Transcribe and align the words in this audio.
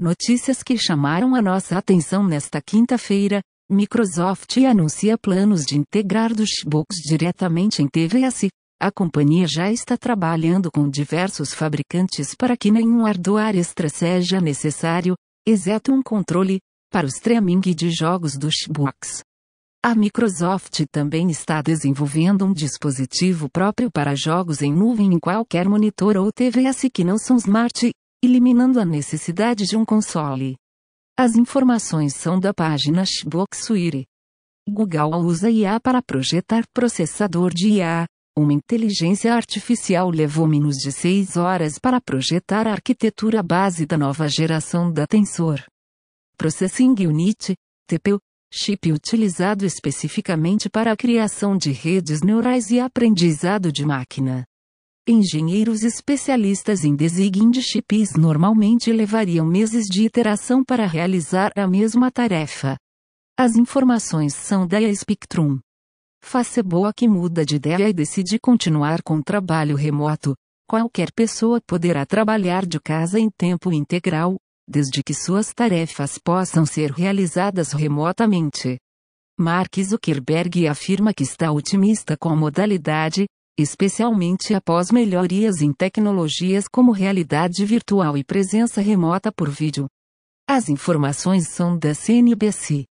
Notícias 0.00 0.62
que 0.62 0.78
chamaram 0.78 1.34
a 1.34 1.42
nossa 1.42 1.76
atenção 1.76 2.26
nesta 2.26 2.58
quinta-feira. 2.62 3.42
Microsoft 3.70 4.56
anuncia 4.56 5.18
planos 5.18 5.66
de 5.66 5.76
integrar 5.76 6.34
dos 6.34 6.48
Xbox 6.58 6.96
diretamente 7.06 7.82
em 7.82 7.86
TVS. 7.86 8.48
A 8.80 8.90
companhia 8.90 9.46
já 9.46 9.70
está 9.70 9.98
trabalhando 9.98 10.70
com 10.70 10.88
diversos 10.88 11.52
fabricantes 11.52 12.34
para 12.34 12.56
que 12.56 12.70
nenhum 12.70 13.02
hardware 13.02 13.58
extra 13.58 13.90
seja 13.90 14.40
necessário, 14.40 15.14
exceto 15.46 15.92
um 15.92 16.02
controle, 16.02 16.60
para 16.90 17.04
o 17.04 17.10
streaming 17.10 17.60
de 17.60 17.90
jogos 17.90 18.38
do 18.38 18.48
Xbox. 18.50 19.22
A 19.84 19.94
Microsoft 19.94 20.82
também 20.90 21.30
está 21.30 21.60
desenvolvendo 21.60 22.46
um 22.46 22.54
dispositivo 22.54 23.50
próprio 23.50 23.90
para 23.90 24.14
jogos 24.14 24.62
em 24.62 24.72
nuvem 24.72 25.12
em 25.12 25.18
qualquer 25.18 25.68
monitor 25.68 26.16
ou 26.16 26.32
TVS 26.32 26.86
que 26.90 27.04
não 27.04 27.18
são 27.18 27.36
smart, 27.36 27.90
eliminando 28.22 28.78
a 28.78 28.84
necessidade 28.84 29.64
de 29.64 29.76
um 29.76 29.84
console. 29.84 30.56
As 31.18 31.36
informações 31.36 32.14
são 32.14 32.38
da 32.38 32.52
página 32.52 33.04
Suite. 33.06 34.06
Google 34.68 35.16
usa 35.24 35.50
IA 35.50 35.80
para 35.80 36.02
projetar 36.02 36.64
processador 36.72 37.52
de 37.52 37.68
IA. 37.68 38.06
Uma 38.38 38.52
inteligência 38.52 39.34
artificial 39.34 40.10
levou 40.10 40.46
menos 40.46 40.76
de 40.76 40.92
6 40.92 41.36
horas 41.36 41.78
para 41.78 42.00
projetar 42.00 42.66
a 42.66 42.72
arquitetura 42.72 43.42
base 43.42 43.86
da 43.86 43.98
nova 43.98 44.28
geração 44.28 44.92
da 44.92 45.06
Tensor 45.06 45.62
Processing 46.36 46.94
Unit, 47.06 47.54
TPU, 47.86 48.18
chip 48.52 48.92
utilizado 48.92 49.66
especificamente 49.66 50.70
para 50.70 50.92
a 50.92 50.96
criação 50.96 51.56
de 51.56 51.70
redes 51.70 52.22
neurais 52.22 52.70
e 52.70 52.80
aprendizado 52.80 53.70
de 53.72 53.84
máquina. 53.84 54.46
Engenheiros 55.08 55.82
especialistas 55.82 56.84
em 56.84 56.94
design 56.94 57.50
de 57.50 57.62
chips 57.62 58.12
normalmente 58.16 58.92
levariam 58.92 59.46
meses 59.46 59.86
de 59.86 60.04
iteração 60.04 60.62
para 60.62 60.86
realizar 60.86 61.50
a 61.56 61.66
mesma 61.66 62.10
tarefa. 62.10 62.76
As 63.36 63.56
informações 63.56 64.34
são 64.34 64.66
da 64.66 64.78
Spectrum. 64.94 65.58
Facebook 66.22 67.08
muda 67.08 67.46
de 67.46 67.56
ideia 67.56 67.88
e 67.88 67.94
decide 67.94 68.38
continuar 68.38 69.02
com 69.02 69.22
trabalho 69.22 69.74
remoto. 69.74 70.34
Qualquer 70.68 71.10
pessoa 71.12 71.60
poderá 71.66 72.04
trabalhar 72.04 72.66
de 72.66 72.78
casa 72.78 73.18
em 73.18 73.30
tempo 73.30 73.72
integral, 73.72 74.36
desde 74.68 75.02
que 75.02 75.14
suas 75.14 75.52
tarefas 75.54 76.18
possam 76.18 76.66
ser 76.66 76.92
realizadas 76.92 77.72
remotamente. 77.72 78.78
Mark 79.38 79.74
Zuckerberg 79.82 80.68
afirma 80.68 81.14
que 81.14 81.22
está 81.22 81.50
otimista 81.50 82.18
com 82.18 82.28
a 82.28 82.36
modalidade, 82.36 83.26
especialmente 83.60 84.54
após 84.54 84.90
melhorias 84.90 85.60
em 85.60 85.72
tecnologias 85.72 86.66
como 86.66 86.92
realidade 86.92 87.64
virtual 87.64 88.16
e 88.16 88.24
presença 88.24 88.80
remota 88.80 89.30
por 89.30 89.48
vídeo. 89.48 89.86
As 90.48 90.68
informações 90.68 91.48
são 91.48 91.78
da 91.78 91.94
CNBC. 91.94 92.84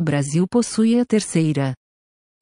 Brasil 0.00 0.46
possui 0.48 0.98
a 0.98 1.04
terceira 1.04 1.74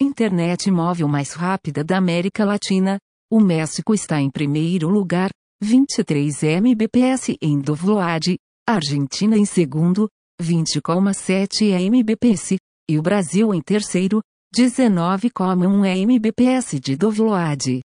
internet 0.00 0.70
móvel 0.70 1.08
mais 1.08 1.32
rápida 1.32 1.84
da 1.84 1.98
América 1.98 2.44
Latina. 2.44 2.98
O 3.30 3.38
México 3.38 3.94
está 3.94 4.20
em 4.20 4.30
primeiro 4.30 4.88
lugar, 4.88 5.30
23 5.62 6.42
Mbps 6.42 7.36
em 7.40 7.60
download, 7.60 8.36
Argentina 8.66 9.36
em 9.36 9.44
segundo, 9.44 10.08
20,7 10.40 11.72
Mbps, 11.90 12.56
e 12.88 12.98
o 12.98 13.02
Brasil 13.02 13.54
em 13.54 13.60
terceiro, 13.60 14.20
19,1 14.52 16.06
Mbps 16.06 16.80
de 16.80 16.96
download. 16.96 17.80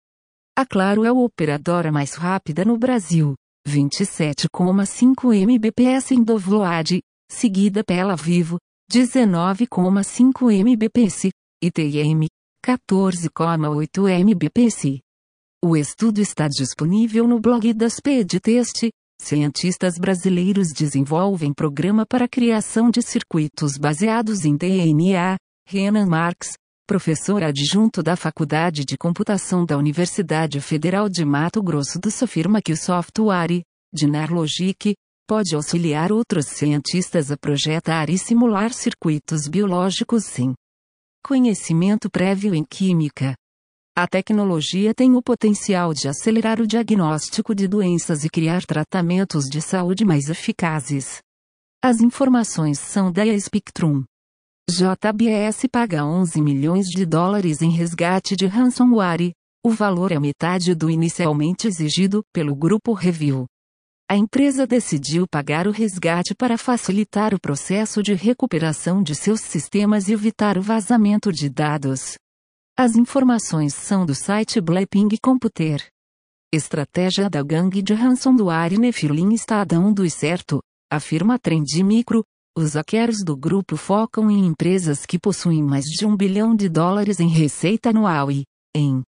A 0.56 0.64
Claro 0.64 1.04
é 1.04 1.08
a 1.08 1.12
operadora 1.12 1.92
mais 1.92 2.14
rápida 2.14 2.64
no 2.64 2.78
Brasil, 2.78 3.34
27,5 3.68 5.34
Mbps 5.34 6.12
em 6.12 6.22
download, 6.22 7.02
seguida 7.30 7.84
pela 7.84 8.16
Vivo, 8.16 8.56
19,5 8.90 10.50
Mbps, 10.52 11.30
e 11.62 11.70
TM, 11.70 12.26
14,8 12.64 14.08
Mbps. 14.24 15.00
O 15.62 15.76
estudo 15.76 16.18
está 16.18 16.48
disponível 16.48 17.28
no 17.28 17.38
blog 17.40 17.74
da 17.74 17.90
Speedtest. 17.90 18.88
Cientistas 19.20 19.98
brasileiros 19.98 20.72
desenvolvem 20.72 21.52
programa 21.52 22.04
para 22.06 22.28
criação 22.28 22.90
de 22.90 23.00
circuitos 23.02 23.78
baseados 23.78 24.44
em 24.44 24.56
DNA, 24.56 25.36
Renan 25.66 26.06
Marx, 26.06 26.52
professor 26.86 27.42
adjunto 27.42 28.02
da 28.02 28.16
Faculdade 28.16 28.84
de 28.84 28.98
Computação 28.98 29.64
da 29.64 29.78
Universidade 29.78 30.60
Federal 30.60 31.08
de 31.08 31.24
Mato 31.24 31.62
Grosso 31.62 31.98
do 31.98 32.10
Sul 32.10 32.26
afirma 32.26 32.60
que 32.60 32.72
o 32.72 32.76
software, 32.76 33.62
Logic, 34.30 34.94
pode 35.26 35.54
auxiliar 35.54 36.12
outros 36.12 36.48
cientistas 36.48 37.30
a 37.30 37.36
projetar 37.38 38.10
e 38.10 38.18
simular 38.18 38.74
circuitos 38.74 39.48
biológicos 39.48 40.24
sem 40.26 40.52
conhecimento 41.24 42.10
prévio 42.10 42.54
em 42.54 42.62
química. 42.62 43.34
A 43.96 44.06
tecnologia 44.06 44.92
tem 44.92 45.14
o 45.16 45.22
potencial 45.22 45.94
de 45.94 46.08
acelerar 46.08 46.60
o 46.60 46.66
diagnóstico 46.66 47.54
de 47.54 47.66
doenças 47.66 48.22
e 48.22 48.28
criar 48.28 48.66
tratamentos 48.66 49.46
de 49.46 49.62
saúde 49.62 50.04
mais 50.04 50.28
eficazes. 50.28 51.22
As 51.82 52.00
informações 52.00 52.78
são 52.78 53.10
da 53.10 53.24
Spectrum. 53.38 54.04
JBS 54.70 55.66
paga 55.70 56.04
11 56.04 56.40
milhões 56.40 56.86
de 56.86 57.04
dólares 57.04 57.60
em 57.60 57.70
resgate 57.70 58.34
de 58.34 58.46
ransomware. 58.46 59.32
O 59.64 59.70
valor 59.70 60.10
é 60.10 60.18
metade 60.18 60.74
do 60.74 60.90
inicialmente 60.90 61.68
exigido 61.68 62.24
pelo 62.32 62.56
grupo 62.56 62.92
Review. 62.92 63.46
A 64.10 64.16
empresa 64.16 64.66
decidiu 64.66 65.26
pagar 65.30 65.68
o 65.68 65.70
resgate 65.70 66.34
para 66.34 66.58
facilitar 66.58 67.34
o 67.34 67.40
processo 67.40 68.02
de 68.02 68.14
recuperação 68.14 69.02
de 69.02 69.14
seus 69.14 69.42
sistemas 69.42 70.08
e 70.08 70.12
evitar 70.12 70.58
o 70.58 70.62
vazamento 70.62 71.30
de 71.30 71.48
dados. 71.48 72.16
As 72.76 72.96
informações 72.96 73.74
são 73.74 74.04
do 74.04 74.14
site 74.14 74.60
Blackping 74.60 75.08
Computer. 75.22 75.86
Estratégia 76.52 77.30
da 77.30 77.42
gangue 77.42 77.82
de 77.82 77.94
ransomware 77.94 78.78
Nephilim 78.78 79.32
está 79.34 79.62
dando 79.62 80.08
certo, 80.10 80.60
afirma 80.90 81.38
Trend 81.38 81.82
Micro, 81.82 82.24
os 82.56 82.74
hackers 82.74 83.24
do 83.24 83.36
grupo 83.36 83.76
focam 83.76 84.30
em 84.30 84.46
empresas 84.46 85.04
que 85.04 85.18
possuem 85.18 85.60
mais 85.60 85.84
de 85.86 86.06
um 86.06 86.16
bilhão 86.16 86.54
de 86.54 86.68
dólares 86.68 87.18
em 87.18 87.28
receita 87.28 87.90
anual 87.90 88.30
e, 88.30 88.44
em 88.76 89.02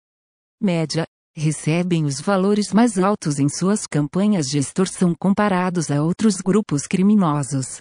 média, 0.62 1.06
recebem 1.36 2.06
os 2.06 2.22
valores 2.22 2.72
mais 2.72 2.98
altos 2.98 3.40
em 3.40 3.50
suas 3.50 3.86
campanhas 3.86 4.46
de 4.46 4.58
extorsão 4.60 5.14
comparados 5.14 5.92
a 5.92 6.02
outros 6.02 6.38
grupos 6.38 6.88
criminosos. 6.88 7.80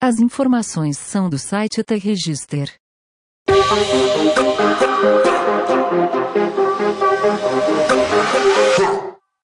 As 0.00 0.20
informações 0.20 0.96
são 0.96 1.28
do 1.28 1.38
site 1.38 1.84
The 1.84 1.96
Register. 1.96 2.74